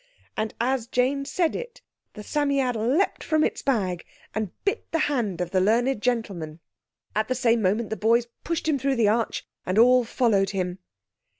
[0.35, 1.83] And as Jane said it
[2.15, 6.59] the Psammead leaped from its bag and bit the hand of the learned gentleman.
[7.15, 10.79] At the same moment the boys pushed him through the arch and all followed him.